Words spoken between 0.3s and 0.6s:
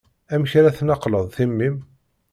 Amek